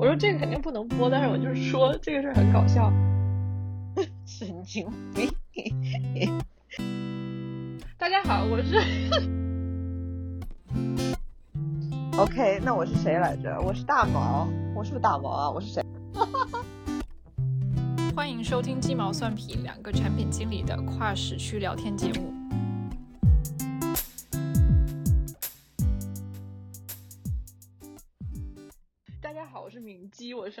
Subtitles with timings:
[0.00, 2.90] 我说这个肯定不能播，但是我就是说这个事儿很搞笑。
[4.24, 5.30] 神经病。
[7.98, 8.80] 大家好，我是。
[12.16, 13.60] OK，那我是谁来着？
[13.60, 15.50] 我是大毛，我是不是大毛啊？
[15.50, 15.84] 我是谁？
[18.16, 22.39] 欢迎收听鸡毛蒜皮两个产品经理的跨时区聊天节目。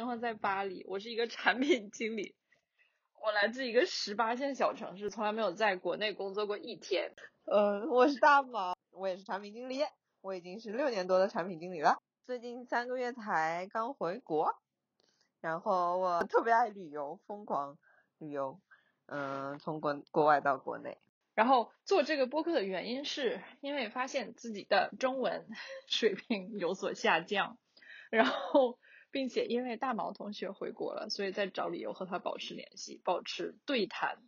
[0.00, 2.34] 生活在巴黎，我是一个产品经理。
[3.22, 7.12] 我来自一个十八线小城市，从来没有在国内工作过一天。
[7.44, 9.80] 呃，我是大毛，我也是产品经理，
[10.22, 14.54] 我已经是六年多的产品经理了，最近三个月才刚回国，
[15.42, 17.76] 然后我特别爱旅游，疯狂
[18.16, 18.58] 旅游，
[19.04, 20.96] 嗯、从国国外到国内。
[21.34, 25.46] 然后做这个播客的原因是因为发现自己的中文
[25.86, 27.58] 水平有所下降，
[28.08, 28.78] 然后
[29.10, 34.18] 并且因为大毛同学回国了，所以在找理由和他保持联系，保持对谈。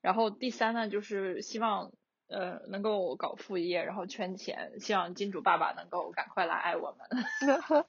[0.00, 1.92] 然后第三呢，就是希望
[2.28, 7.08] 呃能够搞副业，然后圈钱，希望金主爸爸能够赶快来爱我们。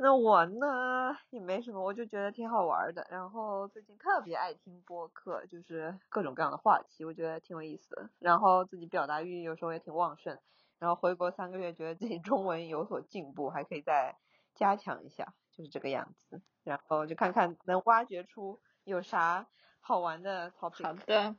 [0.00, 3.04] 那我呢也没什么，我就觉得挺好玩的。
[3.10, 8.08] 然后最近特别爱听播客，就是各种各样的话题，我觉得挺有意思的。
[8.20, 10.38] 然后自己表达欲有时候也挺旺盛。
[10.78, 14.16] 然后回国三个月，觉得自己中文有所进步，还可以再
[14.54, 16.40] 加强一下，就是这个样子。
[16.62, 19.48] 然后就看看能挖掘出有啥
[19.80, 20.84] 好玩的 topic。
[20.84, 21.36] 好的，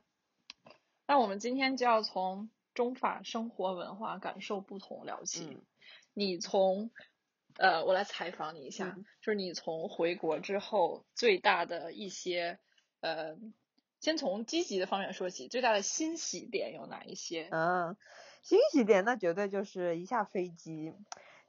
[1.06, 5.46] 那我们今天就要从中法生活文化感受不同聊起。
[5.46, 5.62] 嗯
[6.12, 6.90] 你从
[7.56, 12.58] 呃，我来采访你一下，嗯就是你从回国之后最大的一些
[13.00, 13.36] 呃，
[14.00, 17.48] 先从积极的方面说起，最大的欣喜点有哪一些？
[17.52, 17.96] 嗯，
[18.42, 20.92] 欣喜点那绝对就是一下飞机，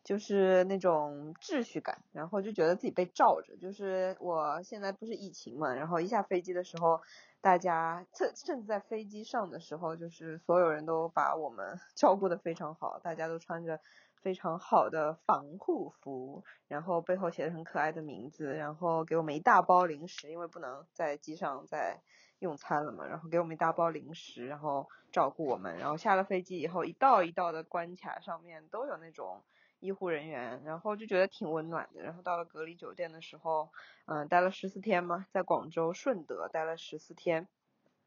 [0.04, 3.56] 就是那种秩序感，然后就觉得自己被罩着。
[3.58, 7.02] 就是我现在不是疫情嘛，然后一下飞机的时候，
[7.40, 13.80] 大家甚甚至在飞机上的时候，就是所有人都把我们 照顾的非常好，大家都穿着
[14.22, 22.02] 非常好的防护服，然后背后写的很可爱的名字，然后给我们一大包零食，因为不能在机上再
[22.40, 29.44] 用餐了嘛，然后给我们一大包零食，然后照顾我们，然后下了飞机以后，一道一道的关卡上面都有那种
[29.82, 32.02] 医护人员，然后就觉得挺温暖的。
[32.02, 33.70] 然后到了隔离酒店的时候，
[34.06, 37.50] 嗯、待了十四天嘛，在广州顺德待了十四天，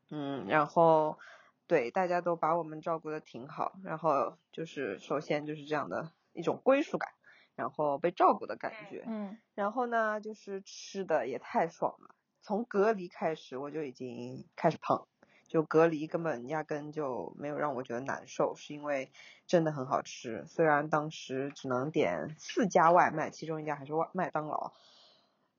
[0.08, 1.18] 嗯，然后
[1.66, 7.10] 对大家都把我们照顾的挺好，然后就是首先就是这样的一种归属感，
[7.54, 12.14] 然后被照顾的感觉，嗯然后呢，就是吃的也太爽了。
[12.40, 15.08] 从隔离开始，我就已经开始胖，
[15.54, 19.12] 就隔离根本压根就没有让我觉得难受，是因为
[19.46, 20.44] 真的很好吃。
[20.48, 24.72] 虽然当时只能点四家外卖，其中一家还是外麦当劳，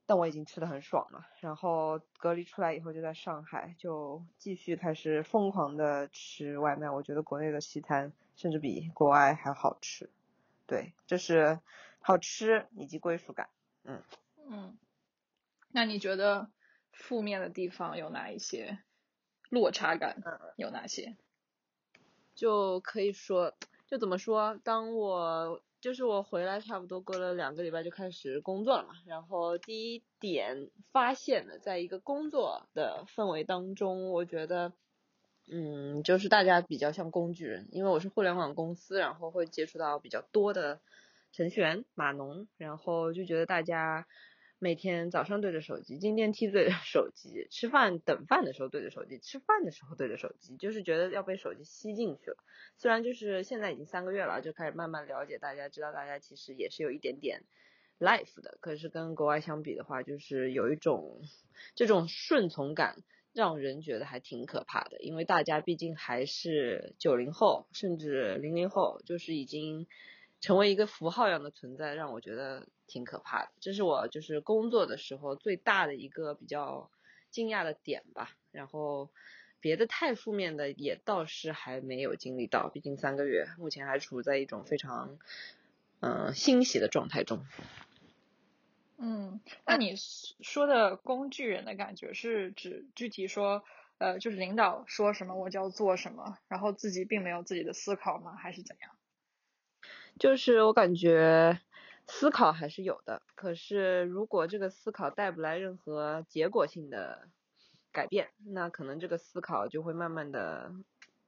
[0.06, 1.26] 但我已经吃的很爽了。
[1.40, 6.90] 然后隔离出来以后，就在上海就继续开始疯狂的吃外卖。
[6.90, 10.10] 我觉得国内的西餐甚至比国外还好吃。
[10.68, 11.62] 对，这是
[12.02, 13.48] 好吃以及归属感。
[13.86, 14.04] 嗯。
[14.46, 14.78] 嗯，
[15.70, 16.50] 那你觉得
[16.92, 18.78] 负面的地方有哪一些？
[19.56, 21.16] 落差感嗯有哪些？
[22.36, 23.56] 就可以说，
[23.88, 24.60] 就怎么说？
[24.62, 28.96] 当我就是我回来，差不多过了两个礼拜就开始工作了嘛。
[29.06, 34.74] 然后第一点发现了，在一个工作的氛围当中，我觉得，
[35.48, 40.82] 嗯，就是大家比较像工具人，因为我是互联网公司，然后会接触到比较多的
[41.32, 44.06] 程序员、码农，然后就觉得大家。
[44.58, 52.38] 每天早上对着手机，进电梯对着 手机，吃饭等饭的时候对着手机，吃饭的时候对着手机，就是觉得要被手机吸进去了。
[52.78, 57.44] 虽然就是现在已经三个月了，就开始慢慢了解大家，知道大家其实也是有一点点
[58.00, 61.22] life 的，可是跟国外相比的话，就是有一种
[61.76, 65.00] 这种顺从感，让人觉得还挺可怕的。
[65.02, 69.86] 因为大家毕竟还是九零后，甚至零零后，就是已经
[70.40, 73.52] 成为一个符号一样的存在，让我觉得挺可怕的。
[73.60, 76.90] 这是我就是工作的时候最大的一个比较
[77.32, 78.36] 惊讶的点吧。
[78.52, 79.10] 然后
[79.60, 85.18] 别的太负面的也倒是还没有经历到，毕竟三个月，目前还处在一种非常
[86.00, 87.46] 嗯、呃欣喜的状态中。
[88.98, 89.96] 嗯，那你
[90.40, 93.66] 说的工具人的感觉是指具体说，
[93.98, 98.36] 呃，就是领导说什么我就要做什么，然后自己并没有自己的思考吗？
[98.38, 98.92] 还是怎样？
[100.18, 101.60] 就是我感觉
[102.08, 107.28] 思考还是有的，可是如果这个思考带不来任何结果性的
[107.92, 110.72] 改变，那可能这个思考就会慢慢的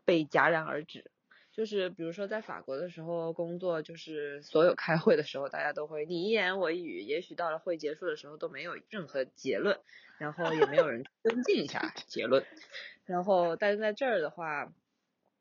[0.06, 1.10] 被戛然而止。
[1.52, 9.80] 就是比如说在法国的时候工作，就是所有开会的时候，大家都会你一言我一语，也许到了会结束的时候都没有任何结论，
[10.20, 12.46] 然后也没有人跟进一下结论。
[13.06, 14.72] 然后但是在这儿的话，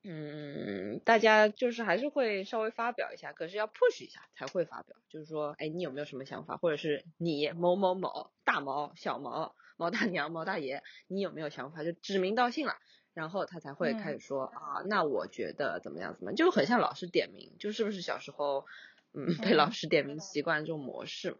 [0.08, 12.76] 嗯，大家就是还是会稍微发表一下，可是要 push 一下才会发表，就是说，哎，你有没有什么想法，或者是你某某某大毛小毛毛大娘毛大爷，你有没有想法，就指名道姓了。
[13.14, 18.67] 然后他才会开始说啊，那我觉得怎么样怎么样，就很像老师点名，就是不是小时候
[19.14, 21.35] 嗯被老师点名习惯这种模式，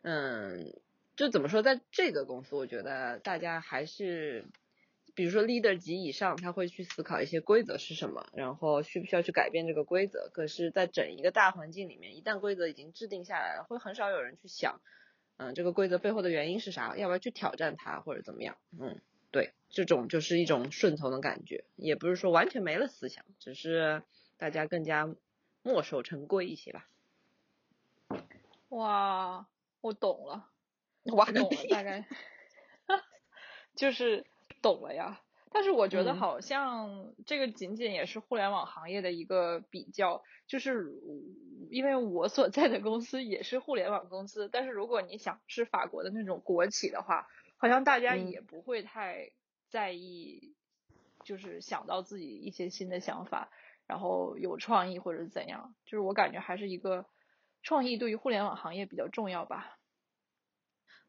[0.00, 0.74] 嗯，
[1.16, 4.46] 就怎么说，在这个公司，我觉得大家还是，
[5.18, 10.30] 比如说 leader 级以上，他会去思考一些规则是什么，然后需不需要去改变这个规则。
[10.32, 14.80] 可是，在整一个大环境里面，一旦规则已经制定下来了，会很少有人去想，
[15.36, 19.00] 嗯，这个规则背后的原因是啥，要不要去挑战它或者怎么样，嗯。
[19.32, 24.04] 对，这种就是一种顺从的感觉，也不是说完全没了思想，只是
[24.36, 25.12] 大家更加
[25.64, 26.88] 墨守成规一些吧。
[28.68, 29.48] 哇，
[29.80, 30.48] 我懂了，
[31.02, 32.06] 我懂了，大概
[33.74, 34.24] 就是
[34.62, 35.20] 懂了呀。
[35.50, 40.92] 但是我觉得好像这个仅仅也是互联网行业的一个比较，就是
[41.70, 47.26] 因为我所在的公司也是互联网公司，但是如果你想是法国的那种国企的话。
[47.60, 49.32] 好像大家也不会太
[49.68, 50.54] 在意，
[51.24, 53.50] 就是想到自己一些新的想法，
[53.88, 57.04] 然后有创意或者怎样，就是我感觉还是一个
[57.64, 59.77] 创意对于互联网行业比较重要吧。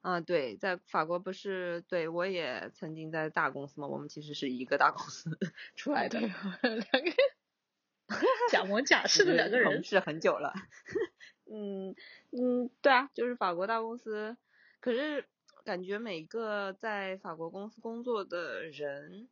[0.01, 5.29] 啊，对，在法国不是，对我也曾经在大公司嘛，我们其实是一个大公司
[5.75, 7.11] 出来的，两个
[8.51, 10.53] 假模假式的两个人，同事很久了。
[11.51, 11.95] 嗯
[12.31, 14.37] 嗯，对啊，就是法国大公司，
[14.79, 15.25] 可是。
[15.65, 19.29] 感觉每个在法国公司工作的人，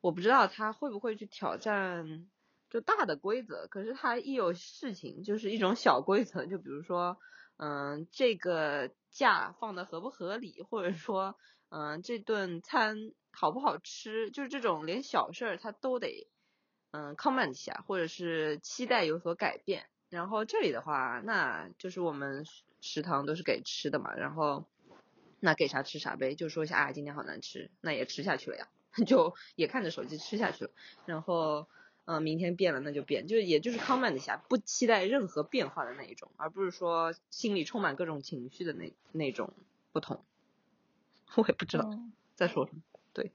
[0.00, 2.30] 我不知道他会不会去挑战
[2.70, 3.66] 就大的规则。
[3.66, 7.18] 可是他一有事情，就是一种小规则，就比如说，
[7.56, 11.36] 嗯，这个假放的合不合理，或者说，
[11.68, 16.28] 嗯，这顿餐好不好吃，就是这种连小事儿他都得，
[16.92, 19.86] 嗯，comment 一下，或者是期待有所改变。
[20.08, 22.44] 然后这里的话，那就是我们
[22.80, 24.64] 食堂都是给吃的嘛，然后。
[25.40, 28.68] 那给啥吃啥呗，就说一下啊，今天好难吃，那也吃下去了呀，
[29.06, 30.72] 就也看着手机吃下去了。
[31.06, 31.68] 然后，
[32.10, 39.52] 嗯，明天变了那就变，就也就是 comment 一下，不期待任何变化的那一种，而不是说心里充满各种情绪的那那种
[39.92, 40.24] 不同。
[41.34, 41.90] 我也不知道
[42.34, 42.80] 在说什么。
[43.12, 43.30] 对。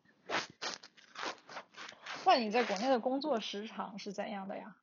[2.25, 4.75] 那你在国内的工作时长是怎样的呀？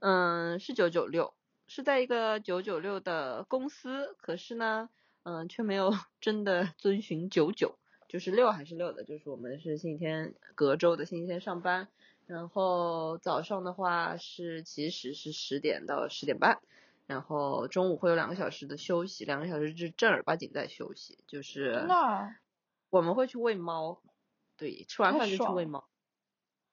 [0.00, 1.34] 嗯，是九九六，
[1.68, 4.90] 是在一个九九六的公司，可是呢。
[5.24, 7.78] 嗯，却没有真的遵循九九，
[8.08, 11.88] 就是六还是六的，就是我们是星期天隔周的星期天上班，
[12.28, 16.60] 然后早上的话是其实是十点到十点半，
[17.06, 22.36] 然后中午会有两个小时的休息，两个小时是正儿八经在休息，就是那
[22.90, 24.00] 我们会去喂猫，
[24.56, 25.88] 对，吃完饭就去喂猫，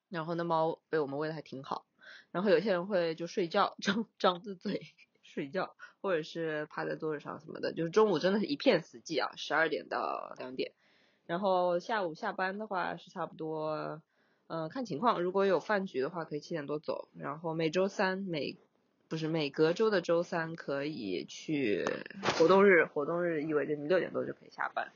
[0.09, 1.85] 然后那猫被我们喂的还挺好，
[2.31, 4.81] 然后有些人会就睡觉，张张着嘴。
[5.27, 10.71] 睡觉，或者是趴在桌子上什么的，就是中午真的是一片死寂啊，十二点到两点。
[11.25, 14.01] 然后下午下班的话是差不多，
[14.47, 17.07] 嗯，看情况，如果有饭局的话可以七点多走。
[17.17, 18.57] 然后每周三每
[19.07, 21.85] 不是每隔周的周三可以去
[22.37, 24.91] 活动日，活动日意味着你六点多就可以下班。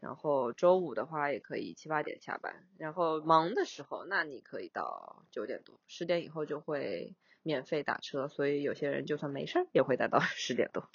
[0.00, 7.14] 然后周五的话也可以七八点下班，然后忙的时候那你可以到九点多，十点以后就会
[7.44, 10.88] 免费打车，所以有些人就算没事儿也会待到 十点多。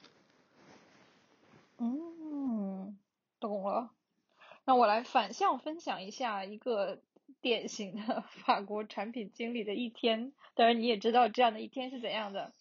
[1.77, 2.97] 嗯，
[3.39, 3.89] 懂了。
[4.65, 6.99] 那我来反向分享一下一个
[7.47, 12.53] 典型的法国产品经理的一天，当然你也知道这样的一天是怎样的。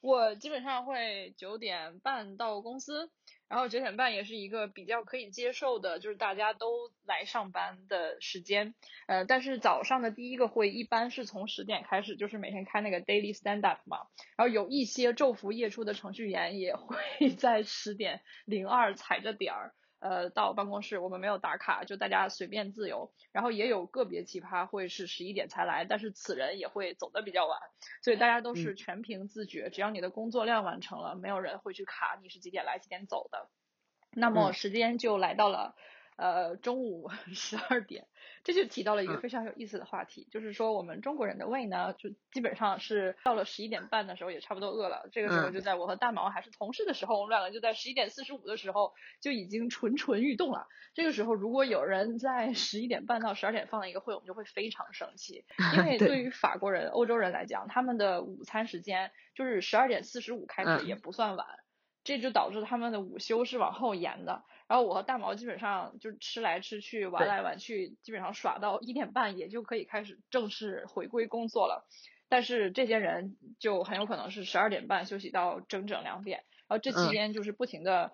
[0.00, 3.10] 我基本上会九点半到公司，
[3.46, 8.74] 然后九点半也是一个比较可以接受的，就是大家都来上班的时间。
[9.06, 13.98] 呃，但是早上的第一个会一般是从十点开始，就是每天开那个 daily stand up 嘛。
[14.36, 16.96] 然后有一些昼伏夜出的程序员也会
[17.38, 19.74] 在十点零二踩着点儿。
[20.02, 23.12] 呃，到办公室我们没有打卡，就大家随便自由。
[23.30, 27.60] 然后也有个别奇葩会是十一点才来，但是此人也会走的比较晚，
[28.02, 29.70] 所以大家都是全凭自觉。
[29.70, 33.48] 只要你的工作量完成了，没有人会去卡你是几点来几点走的。
[34.10, 35.76] 那么时间就来到了
[36.16, 38.06] 呃中午 十二点，
[38.44, 39.20] 这就提到了一个嗯。
[39.20, 45.52] 非常有意思的话题，就是说我们中国人的胃呢，就基本上是到了十一点半的时候也差不多饿了，这个时候嗯。
[45.52, 50.66] 就在我和大毛还是同事的时候，我们两个就在十一点四十五的时候就已经蠢蠢欲动了。
[50.94, 55.44] 这个时候如果有人在十一点半到十二点放了一个会，我们就会非常生气，
[55.76, 56.08] 因为对。
[56.12, 60.86] 对于法国人、欧洲人来讲，他们的午餐时间就是十二点四十五开始嗯。
[60.86, 61.46] 也不算晚。
[62.04, 64.42] 这就导致他们的午休是往后延的，
[64.72, 71.86] 然后我和大毛基本上就吃来吃去，玩来玩去，基本上耍到一点半，也就可以开始正式回归工作了。
[72.30, 76.38] 但是这些人就很有可能是十二点半休息到整整两点，
[76.68, 78.12] 然后这期嗯间就是不停的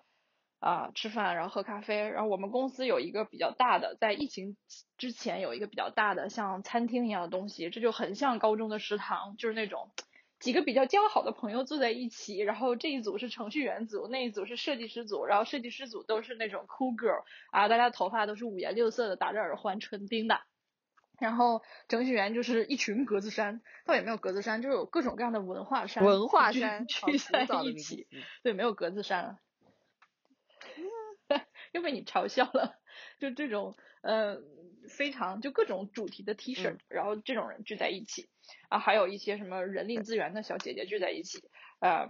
[0.59, 2.09] 啊、吃饭，然后喝咖啡。
[2.09, 4.57] 然后我们公司有一个比较大的，在疫情
[4.97, 9.91] 之前有一个比较大的像餐厅一样的东西，这就很像高中的食堂，就是那种
[10.39, 20.41] 几个比较交好的朋友坐在一起，然后这一组是程序员组，那一组是设计师组，然后设计师组都是那种 cool girl 啊，大家头发都是五颜六色的，打着耳环，纯丁的。
[21.19, 28.07] 然后程序员就是一群格子衫，倒也没有格子衫，就是有各种各样的文化衫，文化衫，聚在一起。
[28.41, 29.39] 对，没有格子衫了，
[31.73, 32.79] 又被你嘲笑了。
[33.19, 34.37] 就这种呃
[34.89, 38.27] 非常就各种主题的 T 恤，嗯然后这种人聚在一起
[38.67, 41.43] 啊，还有一些什么人力资源的小姐姐聚在一起，
[41.79, 42.09] 呃，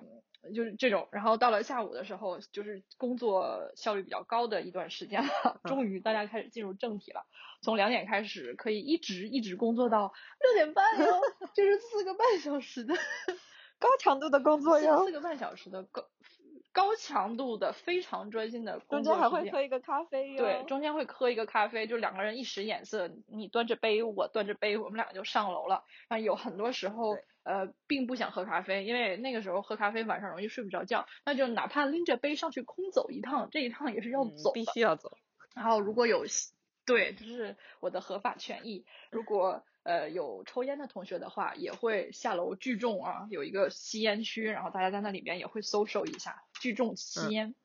[0.55, 1.07] 就是这种。
[1.11, 7.25] 然后到了下午的时候，就是工作效率比较高的一段时间了， 终于大家开始进入正题了。
[7.61, 11.21] 从两点开始，可以一直一直工作到六点半哟，
[11.53, 12.95] 就是四个半小时的。
[13.79, 16.03] 高强度的工作四哟四，个半小时的高
[16.71, 20.37] 高强度的非常专心的中间还工作中间会喝一个咖啡哟。
[20.37, 25.83] 对，中间会喝一个咖啡，就两个人一使眼色，你端着杯，我端着杯，我们两个就上楼了。
[26.07, 34.53] 啊，有很多时候，呃，并不想喝咖啡，因为那个时候喝咖啡晚上容易睡不着觉，那就哪怕拎着杯上去空走一趟，这一趟也是要嗯走的。
[34.53, 35.17] 必须要走。
[35.55, 36.25] 然后如果有
[36.85, 38.83] 对，这是我的合法权益。
[39.11, 47.55] 如果呃有抽烟的同学的话，也会下楼聚众啊，有一个吸烟区，然后大家在那里边也会 social 一下，聚众吸嗯烟。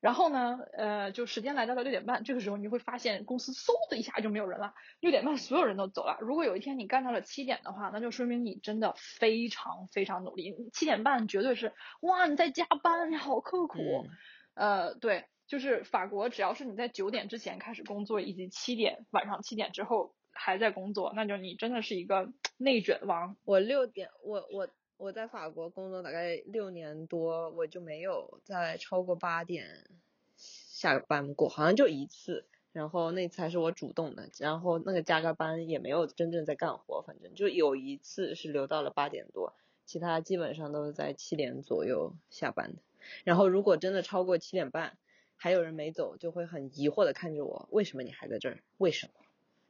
[0.00, 6.18] 然后呢，呃，就时间来到了六点半，这个时候你会发现公司嗖的一下就没有人了，六点半所有人都走了。
[6.20, 10.56] 如果有一天你干到了七点的话，那就说明你真的非常非常努力。
[10.72, 13.78] 七点半绝对是哇你在加班，你好刻苦。
[13.78, 14.10] 嗯
[14.54, 23.36] 呃，对，就是法国，只要是你在九点之前开始工作，以及七点晚上七点之后还在工作，那就你真的是一个内卷王。
[23.44, 24.68] 我六点，我我
[25.02, 29.90] 我在法国工作大概六年多，我就没有在超过八点
[30.36, 32.46] 下班过，好像就一次。
[32.70, 39.54] 然后那次还是我主动的，然后那个加个班也没有真正在干活，反正就有一次是留到了八点多，
[39.86, 42.80] 其他基本上都是在七点左右下班的。
[43.24, 44.96] 然后如果真的超过七点半，
[45.34, 48.62] 还有人没走，就会很疑惑的看着我，为什么你还在这儿？
[48.78, 49.12] 为什么？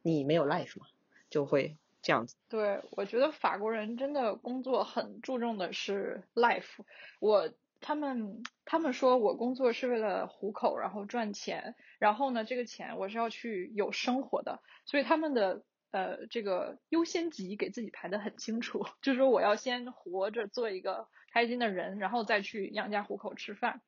[0.03, 0.85] 你没有 life 吗？
[1.31, 2.35] 就会这样子。
[2.49, 6.83] 对，我觉得法国人真的工作很注重的是 life。
[7.19, 23.81] 我他们他们说我工作是为了糊口，然后赚钱，然后呢，这个钱我是要去有生活的，所以他们的呃这个优先级给自己排得很清楚， 就是说我要先活着做一个开心的人，然后再去养家糊口吃饭。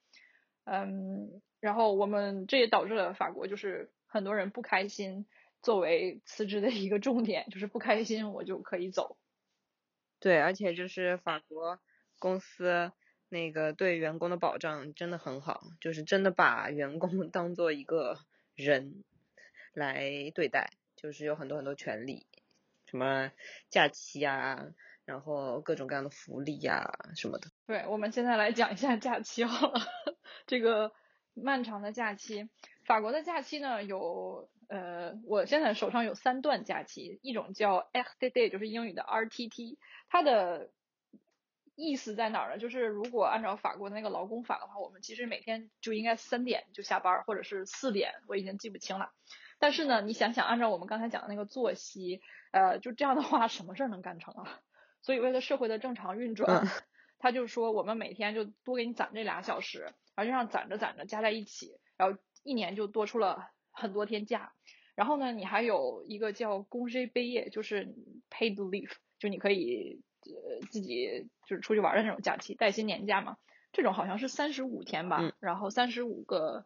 [0.66, 5.28] 嗯，然后我们这也导致了法国就是很多人不开心，
[5.66, 9.18] 作为辞职的一个重点，就是不开心我就可以走。
[10.20, 11.80] 对，而且就是法国
[12.20, 12.92] 公司
[13.30, 18.20] 那个对员工的保障真的很好，就是真的把员工 当做一个
[18.54, 19.04] 人
[19.74, 22.28] 来对待，就是有很多很多权利，
[22.86, 23.32] 什么
[23.72, 24.68] 假期啊，
[25.04, 27.50] 然后各种各样的福利呀、什么的。
[27.66, 29.82] 对，我们现在来讲一下假期好了。
[30.46, 30.94] 这个
[31.34, 32.48] 漫长的假期，
[32.86, 39.78] 法国的假期呢有呃，我现在手上有三段假期，一种叫 RTT，就是英语的 RTT，
[40.08, 40.72] 它的
[41.76, 42.58] 意思在哪儿呢？
[42.58, 49.12] 就是如果按照法国的那个劳工法的话，我们其实每天就应该三点就下班，或者是四点，我已经记不清了。
[49.60, 54.60] 但是呢，你想想，按照我们刚才讲的那个作息，呃，就这样的话，什么事儿能干成啊？
[55.02, 56.70] 所以为了社会的正常运转，嗯
[57.20, 64.54] 他就说我们每天就多给你攒这俩小时，然后这样攒着攒着加在一起，然后一年就多出了很多天假。
[64.96, 67.94] 然后呢，你还有一个叫公 J 杯业，就是
[68.30, 73.36] paid leave，就你可以呃自己就是出去玩的那种假期，带薪年假嘛。
[73.74, 76.66] 这种好像是三十五天吧，嗯然后三十五个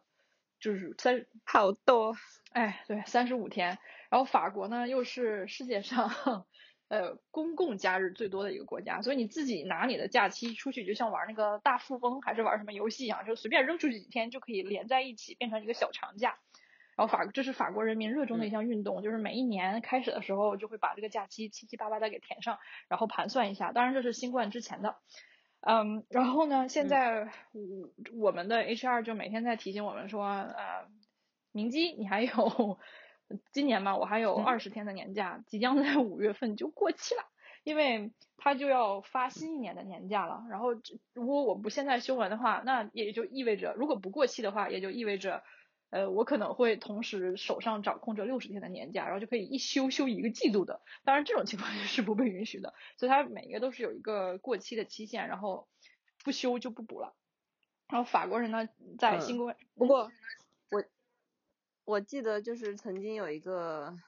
[0.60, 2.14] 就是三好多，
[2.52, 3.78] 哎，对，三十五天。
[4.10, 6.46] 然后法国呢，又是世界上
[6.90, 16.36] 呃公共假日最多的一个国家，所以你自己拿你的假期出去，就像玩那个大富翁还是玩什么游戏一样，就随便扔出去几天就可以连在一起，变成一个小长假。
[16.96, 23.72] 然后法这是法国人民热衷的一项运动，就是每一年开始的时候就会把这个假期七七八八的给填上，然后盘算一下。
[23.72, 24.96] 当然这是新冠之前的，
[25.60, 30.88] 嗯，然后呢，现在我我们的 HR 就每天在提醒我们说，呃，
[31.52, 32.78] 明基你还有
[33.52, 37.22] 今年嘛，我还有二十天的年假，即将在五月份就过期了。
[37.62, 40.68] 因为他就要发新一年的年假了，然后
[41.12, 45.42] 如果我不现在休完的话，那也就意味着如果不过期的话，也就意味着，
[45.90, 50.80] 呃，我可能会同时手上掌控着六十天的年假，然后就可以一休休一个季度的。
[51.04, 55.68] 当然这种情况是不被允许的，所以它每一个都是有一个过期的期限，然后
[56.24, 57.14] 不休就不补了。
[57.88, 60.10] 然后法国人呢，在新冠不过
[61.90, 63.98] 我记得就是曾经有一个。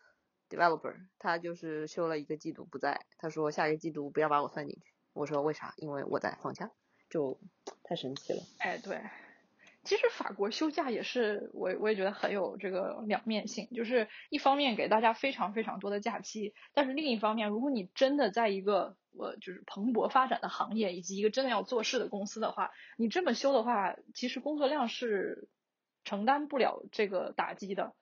[0.52, 4.82] developer，他就是休了一个季度不在，他说下一个季度不要把我算进去。
[5.14, 5.72] 我说为啥？
[5.78, 6.70] 因为我在放假，
[7.08, 7.40] 就
[7.82, 8.42] 太神奇了。
[8.58, 9.00] 哎，对，
[9.82, 25.48] 其实法国休假也是我我也觉得很有这个两面性，就是一方面给大家非常非常多的假期，但是另一方面，如果你真的在一个我就是蓬勃发展的行业以及一个真的要做事的公司的话，你这么休的话，其实工作量是
[26.12, 27.94] 承担不了这个打击的。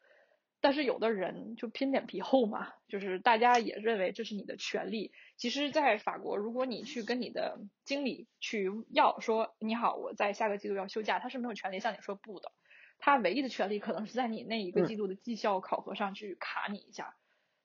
[0.61, 5.12] 但是有的人就偏脸皮厚嘛，就是大家也认为这是你的权利。
[5.37, 12.50] 其实，在法国，如果你去跟你的经理去要说你好，我在下个季度要休假，他是没有权利向你说不的。
[12.99, 17.14] 他唯一的权利可能是在你那一个季度的绩效考核上去卡你一下。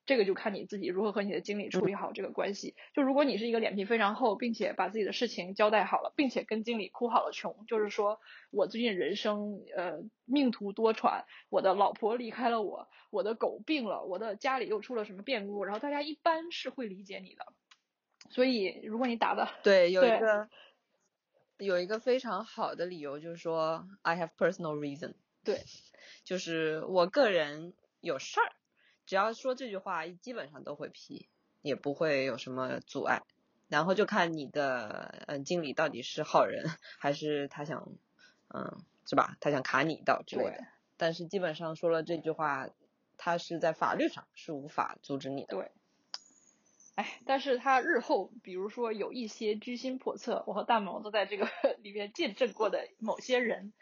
[0.06, 2.76] 这个就看你自己如何和你的经理处理好这个关系。
[2.94, 8.20] 就如果你是一个脸皮非常厚，并且把自己的事情交代好了，并且跟经理哭好了穷，就是说
[8.52, 17.46] 我最近人生呃命途多舛，我的老婆离开了我，我的狗病了，我的家里又出了什么变故，然后大家一般是会理解你的。
[18.30, 20.50] 所以如果你打的对有一个
[21.58, 25.62] 有一个非常好的理由就是说 I have personal reason，对，
[26.24, 28.55] 就是我个人有事儿。
[29.06, 31.28] 只要说这句话，基本上都会批，
[31.62, 33.22] 也不会有什么阻碍。
[33.68, 36.66] 然后就看你的嗯经理到底是好人，
[37.00, 37.92] 还是他想
[38.54, 39.38] 嗯是吧？
[39.40, 40.68] 他想卡你一刀之类的。
[40.98, 42.70] 但是基本上说了这句话，
[43.18, 45.56] 他是在法律上是无法阻止你的。
[45.56, 45.72] 对。
[46.96, 51.50] 哎，但是他日后，比如说有一些居心叵测，我和大毛都在这个
[51.84, 53.74] 里面见证过的某些人。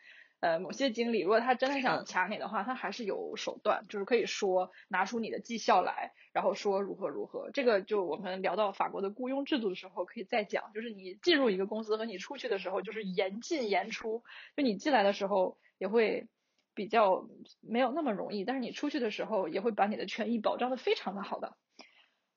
[0.43, 7.49] 呃，某些经理如果他真的想卡你的话，他还是有手段，就是可以说拿出你的绩效来，然后说如何如何。
[7.51, 14.25] 这个就我们聊到法国的雇佣制度的时候可以再讲，就是你进入一个公司和你出去的时候就是严进严出，
[14.57, 16.27] 就你进来的时候也会
[16.73, 17.25] 比较
[17.61, 21.55] 没有那么容易，但是你出去的时候也会把你的权益保障的非常的好的。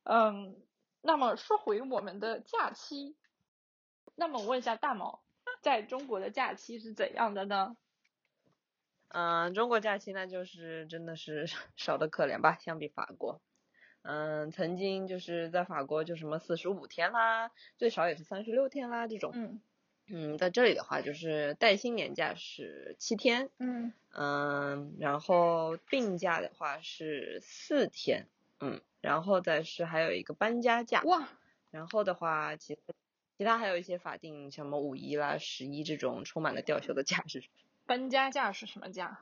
[0.05, 0.55] 嗯，
[1.01, 3.17] 那么说回我们的假期，
[4.15, 5.25] 那么我问一下大毛，
[5.61, 7.77] 在中国的假期是怎样的呢？
[9.09, 13.41] 嗯，中国假期那就是真的是 少的可怜吧，相比法国。
[14.03, 19.33] 嗯，曾经就是在法国就什么四十五天啦，最少也是三十六天啦这种。
[19.35, 19.61] 嗯。
[20.09, 23.51] 嗯，在这里的话就是带薪年假是七天。
[23.59, 23.93] 嗯。
[24.13, 28.29] 嗯，然后病假的话是四天。
[28.61, 31.03] 嗯，然后再是还有一个搬家假。
[31.03, 31.29] 哇。
[31.73, 32.79] 然后的话，其
[33.37, 37.43] 其他还有一些法定，什么五一啦、十一这种充满了吊销的假日。
[37.87, 39.21] 搬家假是什么假？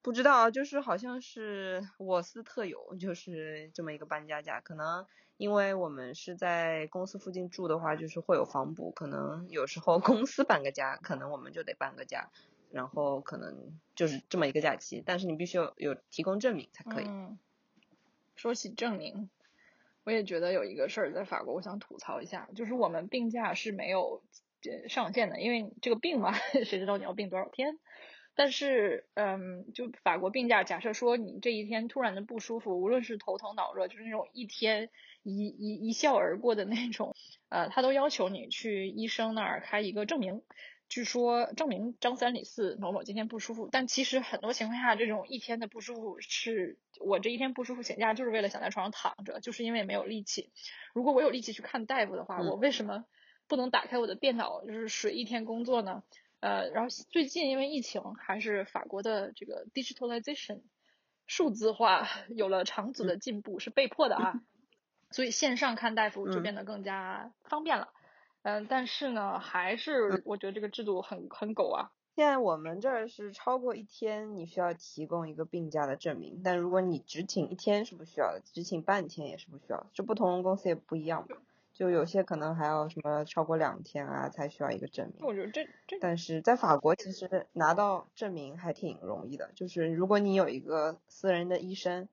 [0.00, 4.60] 不知道，就是好像是我司特有，就是这么一个搬家假。
[4.60, 5.04] 可能
[5.36, 12.30] 因为我们是在公司附近住的话，就是会有房补，可能有时候公司搬个家，可能我们就得搬个家，
[12.70, 15.02] 然后可能就是这么一个假期。
[15.04, 17.06] 但是你必须有有提供证明才可以。
[17.08, 17.36] 嗯。
[18.36, 19.28] 说起证明，
[20.04, 24.22] 我也觉得有一个事儿在法国，我想吐槽一下，就是我们病假是没有。
[24.88, 26.32] 上限的，因为这个病嘛，
[26.64, 27.78] 谁知道你要病多少天？
[28.38, 34.90] 但是，嗯，就法国病假，假设说你这一天突然的不舒服，无论是头疼脑热，就是那种一天
[35.22, 37.14] 一一一笑而过的那种，
[37.48, 40.42] 呃，他都要求你去医生那儿开一个证明，
[40.90, 43.70] 据说证明张三李四某某今天不舒服。
[43.72, 50.50] 但其实很多情况下，这种一天的不舒服，是我这一天不舒服请假，就是为了想在床上躺着，就是因为没有力气。
[50.92, 53.06] 如果我有力气去看大夫的话，我为什么？
[53.48, 56.02] 不能打开我的电脑，就是水一天工作呢。
[56.40, 60.60] 呃，然后最近因为疫情，还是法国的这个 digitalization
[61.26, 64.40] 数字化有了长足的进步，是被迫的啊。
[65.10, 67.88] 所以线上看大夫就变得更加方便了。
[68.42, 71.90] 嗯，但是呢，还是我觉得这个制度很很狗啊。
[72.16, 76.40] 现在我们这儿是超过一天，你需要提供一个病假的证明。
[76.44, 79.86] 但如果你只请一天是不需要的，只请半天也是不需要。
[79.94, 81.36] 这不同公司也不一样嘛。
[81.76, 85.26] 就有些可能还要什么超过两天啊才需要一个证明。
[85.26, 92.08] 我觉得这这但是在法国其实拿到证明还挺容易的，就是如果你有一个私人的医生，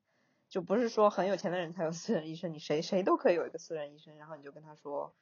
[0.50, 5.14] 就不是说很有钱的人才有私人医生，你谁谁都可以有一个私人医生，然后你就跟他说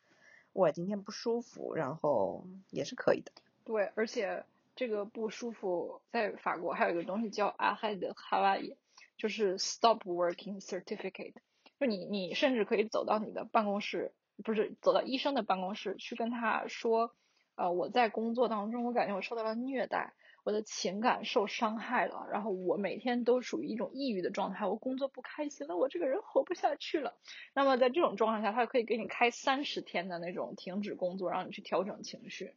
[0.54, 3.32] 我今天不舒服，然后也是可以的。
[3.63, 4.43] 对，而且
[4.75, 8.75] 这个不舒服在法国还有一个东西叫阿海的哈瓦伊，
[9.17, 11.36] 就是 stop working certificate，
[11.80, 14.12] 就你你甚至可以走到你的办公室，
[14.44, 17.13] 不是走到医生的办公室去跟他说，
[17.56, 20.13] 呃，我在工作当中我感觉我受到了虐待，
[20.44, 27.13] 我的情感受伤害了，然后我每天都属于一种抑郁的状态，我工作不开心了，我这个人活不下去了。
[27.54, 32.56] 那么在这种状态下，他可以给你开三十天的那种停止工作，让你去调整情绪。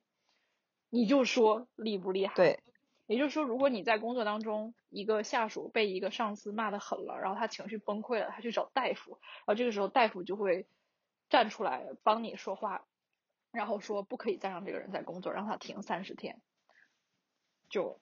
[0.88, 2.34] 你就说厉不厉害？
[2.34, 2.60] 对，
[3.06, 10.66] 也就是说，如果你在工作当中，一个下属被一个上司骂得狠了，然后他情绪崩溃了，他去找大夫，然后这个时候大夫就会
[11.34, 12.86] 站出来帮你说话，
[13.50, 16.40] 然后说不可以再让这个人在工作，让他停三十天。
[17.68, 18.00] 就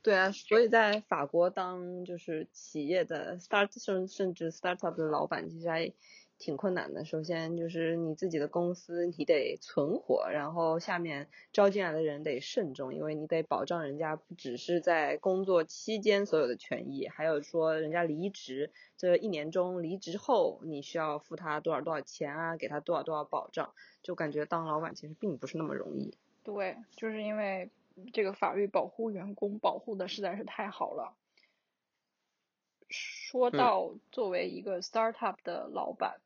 [0.00, 5.92] 对啊，所以在法国当就是企业的 start 甚甚至 startup 的老板，其实还
[6.40, 7.04] 挺困难的。
[7.04, 23.72] 首先就是你自己的公司你得存活，然后下面招进来的人得慎重，因为你得保障人家不只是在工作期间所有的权益，还有说人家离职这一年中离职后你需要付他多少多少钱啊，给他多少多少保障，
[24.02, 26.14] 就感觉当老板其实并不是那么容易。
[26.42, 27.68] 对，就是因为
[28.14, 31.14] 这个法律保护员工保护的实在是太好了。
[32.88, 36.20] 说到作为一个 startup 的老板，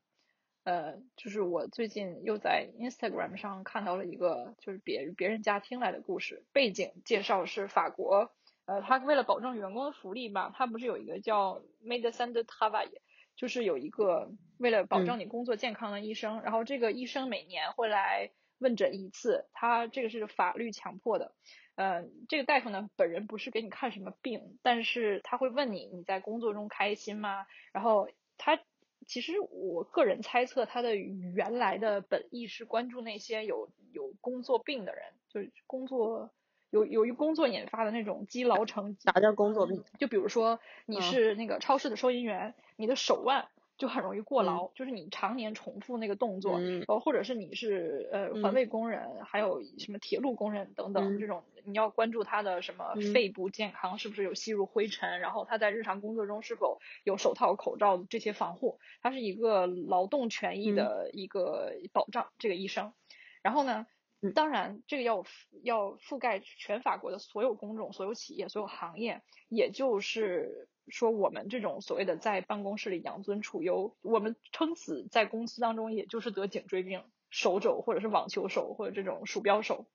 [0.65, 8.31] 呃，就是我最近又在 Instagram 上看到了一个就是别别人家听来的故事，背景介绍是法国，
[8.65, 12.89] 呃，他为了保证员工的福利吧，他不是有一个叫 Médecin de Travail，
[13.35, 21.35] 就是有一个为了保证你工作健康的医生，然后这个医生每年会来问诊一次，他这个是法律强迫的。
[21.75, 27.45] 呃，这个大夫呢，本人不是给你看什么病，但是他会问你你在工作中开心吗？
[27.71, 28.59] 然后他
[29.05, 36.31] 其实我个人猜测他的原来的本意是关注那些有有工作病的人，就是工作
[36.69, 39.05] 有由于工作引发的那种积劳成疾。
[39.05, 39.83] 啥叫工作病？
[39.99, 43.47] 就比如说你是那个超市的收银员，你的手腕。
[43.77, 62.29] 就很容易过劳，就是你常年重复那个动作，呃，或者是你是呃环卫工人，还有什么铁路工人等等这种，你要关注他的什么肺部健康是不是有吸入灰尘，然后他在日常工作中是否有手套、口罩这些防护，它是一个劳动权益的一个保障。
[62.39, 62.93] 这个医生，
[63.41, 63.87] 然后呢，
[64.33, 65.25] 当然这个要
[65.63, 70.69] 要覆盖全法国的所有工种、所有企业、所有行业，也就是。
[70.87, 79.85] 说我们这种所谓的在办公室里养尊处优，我们撑死在公司当中，也就是得颈椎病、手肘或者是网球手或者这种鼠标手。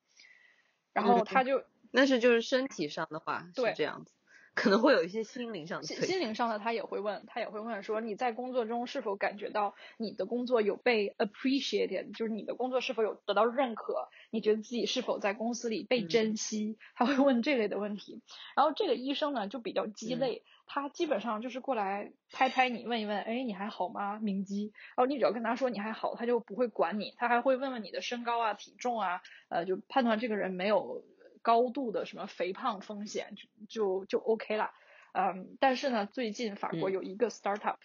[0.93, 4.11] 然后他就那是就是身体上的话是这样子，
[4.53, 5.87] 可能会有一些心灵上的。
[5.87, 16.77] 心灵上的他也会问，他也会问说你在工作中是否感觉到你的工作有被 appreciated，就是你的工作是否有得到认可，你觉得自己是否在公司里被珍惜？
[16.95, 18.21] 他会问这类的问题。
[18.55, 20.43] 然后这个医生呢就比较鸡肋。
[20.73, 24.71] 他基本上就是过来拍拍你，问一问，哎，你还好吗，明基？
[24.95, 31.03] 然后你只要跟他说你还好，他就不会管你，他还会问问你的身高啊、体重啊，呃，就判断这个人没有
[31.41, 33.35] 高度的什么肥胖风险，
[33.69, 34.71] 就就 OK 了。
[35.13, 37.77] 嗯，但是呢，最近法国有一个 startup，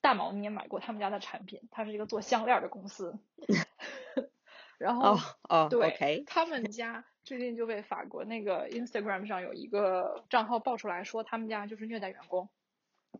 [0.00, 3.18] 大毛你也买过他们家的产品，它是一个做项链的公司。
[4.78, 5.16] 然后，
[5.48, 12.48] 哦，对，他们家最近就被法国那个 Instagram 上有一个账号爆出来说，他们家就是虐待员工，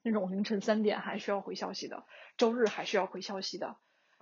[0.02, 2.06] 那种凌晨三点还需要回消息的，
[2.36, 3.76] 周日还需要回消息的。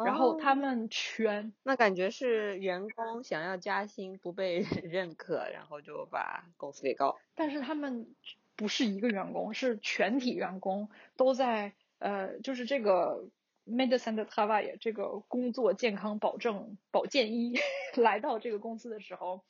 [0.05, 7.17] 然后他们全，那感觉是员工想要加薪不被 认可，然后就把公司给告。
[7.35, 8.15] 但是他们
[8.57, 13.29] 不是一个员工，是全体员工都在，呃，就是这个。
[13.71, 17.53] Medicine de Travail 这个工作健康保证保健医
[17.97, 19.45] 来到这个公司的时候，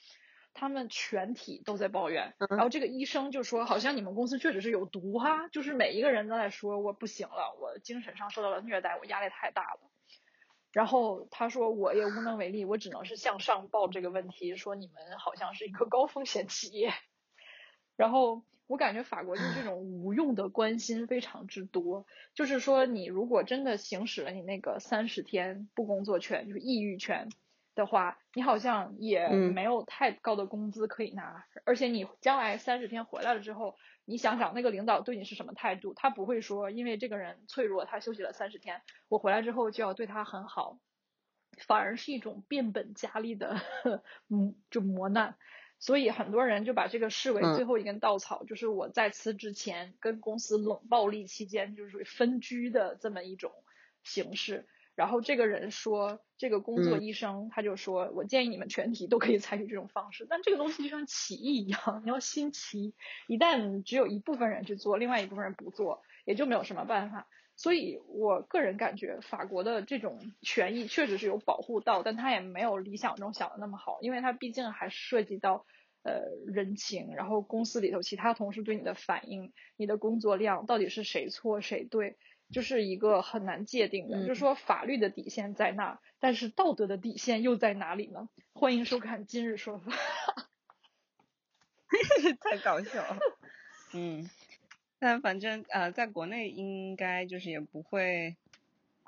[0.55, 2.35] 他们全体都在抱怨。
[2.51, 9.81] 然后这个医生就说：“好像你们公司确实是有毒哈，就是每一个人都在说我不行了，我精神上受到了虐待，我压力太大了。”
[10.73, 16.93] 然后他说：“我也无能为力，我只能是向上报这个问题，说你们好像是一个高风险企业。”
[17.97, 18.43] 然后。
[18.69, 22.05] 我感觉法国就是这种无用的关心非常之多，
[22.35, 27.31] 就是说你如果真的行使了你那个三十天不工作权，就是抑郁权
[27.79, 35.95] 的话，你好像也没有太高的工资可以拿，而且你将来三十天回来了之后，你想想那个领导对你是什么态度？
[35.95, 40.81] 他不会说因为这个人脆弱，他休息了三十天，我回来之后就要对他很好。
[41.67, 43.61] 反而是一种变本加厉的，
[44.29, 45.37] 嗯，就磨难。
[45.81, 53.53] 所以很多人就把这个视为最后一根稻草，就是我在辞职前跟公司冷暴力期间，就是属于分居的这么一种
[54.03, 54.67] 形式。
[54.99, 60.27] 然后这个人说，这个工作医生他就说，我建议你们全体都可以采取这种方式。
[60.29, 62.95] 但这个东西就像起义一样，你要新奇，
[63.29, 67.29] 一旦只有一部分人去做，另外一部分人不做，也就没有什么办法。
[67.55, 75.65] 所以我个人感觉，法国的这种权益确实是有保护到，但它也没有理想中想的那么好，因为它毕竟还涉及到
[76.03, 82.17] 呃人情，然后公司里头其他同事对你的反应，你的工作量到底是谁错谁对。
[82.51, 88.31] 就是一个很难界定的，就是说法律的底线在那，但是道德的底线又在哪里呢？
[88.55, 89.93] 欢迎收看今日说法。
[92.41, 93.19] 太搞笑了。
[93.93, 94.29] 嗯，
[94.99, 98.37] 但反正呃，在国内应该就是也不会，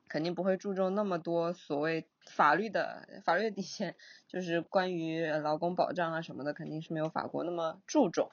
[0.06, 3.96] 肯定不会注重那么多所谓法律的法律的底线，
[4.28, 8.30] 就是关于劳工保障啊什么的，肯定是没有法国那么注重。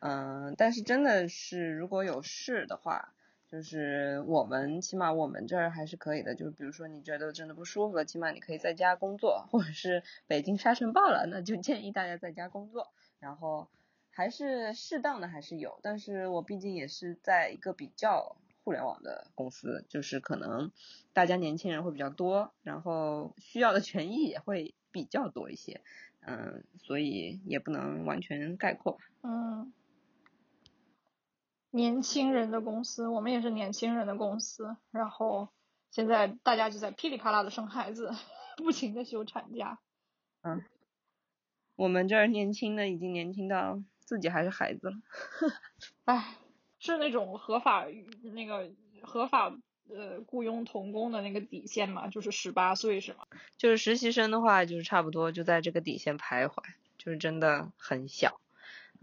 [0.00, 3.14] 嗯，但是真的是如果有事的话。
[3.52, 12.94] 就是我们起码我们这儿还是可以的，就是比如说你觉得真的不舒服了，起码你可以在家工作，或者是北京沙尘暴了，那就建议大家在家工作。
[13.20, 13.68] 然后
[14.10, 20.72] 还是适当的还是有，但是我毕竟也是在一个比较互联网的公司，就是可能
[21.12, 25.82] 大家年轻人会比较多，然后需要的权益也会比较多一些，
[26.20, 28.96] 嗯，所以也不能完全概括。
[29.22, 29.74] 嗯。
[31.72, 34.76] 年轻人的公司，我们也是年轻人的公司。
[34.90, 35.48] 然后
[35.90, 38.12] 现在大家就在噼里啪啦的生孩子，
[38.58, 39.80] 不停的休产假。
[40.42, 40.62] 嗯，
[41.74, 44.96] 我们这儿年轻的已经年轻到自己还是孩子了。
[46.04, 46.36] 唉，
[46.78, 47.86] 是那种合法
[48.34, 48.70] 那个
[49.02, 49.56] 合法
[49.88, 52.08] 呃雇佣童工的那个底线嘛？
[52.08, 53.26] 就是十八岁是吗？
[53.56, 56.62] 就是实习生的话，就是差不多就在这个底线徘徊，
[56.98, 58.41] 就是真的很小。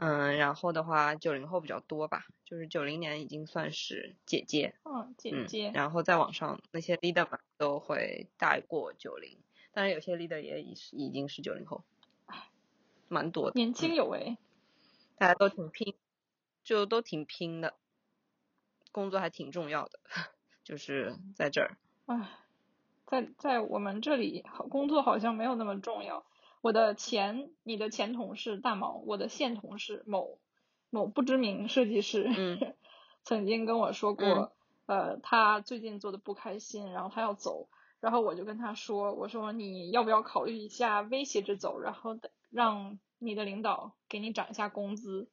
[0.02, 9.38] 嗯，然后的话，九零后比较多吧，就是九零年已经算是姐姐，嗯，姐姐，然后再往上那些 leader 嘛都会带过九零，
[9.74, 11.84] 当然有些 leader 也已是已经是九零后，
[13.10, 14.38] 蛮多的，年轻有为，
[15.18, 15.94] 大家都挺拼，
[16.64, 17.74] 就都挺拼的，
[18.94, 20.00] 工作还挺重要的，
[20.64, 22.30] 就是在这儿，唉，
[23.06, 26.26] 在在我们这里，工作好像没有那么重要。
[26.62, 30.40] 我的前，你的前同事大毛，我的现同事某
[30.90, 32.28] 某不知名设计师，
[33.24, 34.52] 曾经跟我说过，
[34.86, 37.70] 呃，他最近做的不开心，然后他要走，
[38.00, 42.20] 然后我就跟他说，我说你要不要考虑一下威胁着走，然后
[42.50, 45.30] 让你的领导给你涨一下工资，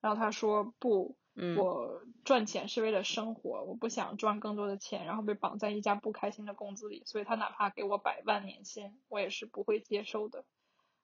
[0.00, 1.16] 然后他说不。
[1.56, 10.44] 我赚钱是为了生活，我不想赚更多的钱，然后被绑在一家不开心的公司里，所以他哪怕给我百万年薪，我也是不会接受的。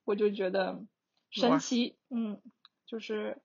[0.09, 0.81] 我就觉得
[1.29, 2.41] 神奇，嗯，
[2.87, 3.37] 就是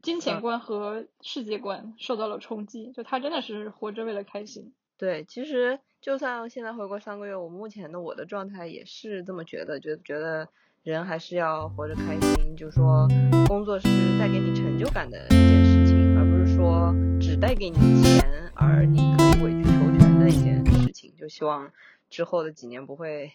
[0.00, 4.72] 金钱观和世界观受到了冲击，就他真的是活着为了开心。
[4.96, 10.48] 对，其实就算现在回国三个月，我目前的我的状态也是这么觉得，觉觉得
[10.84, 13.08] 人还是要活着开心，就说
[13.48, 13.88] 工作是
[14.20, 16.54] 带给你成就感的一件事情，而不是。
[16.54, 18.22] 说只带给你钱，
[18.54, 21.72] 而你可以委曲求全的一件事情，就希望
[22.08, 23.32] 之后的几年不会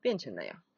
[0.00, 0.56] 变成那样。
[0.56, 0.73] 嗯。